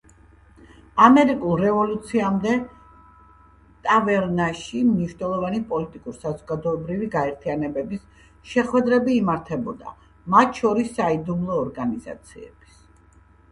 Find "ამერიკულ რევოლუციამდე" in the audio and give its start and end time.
1.07-2.53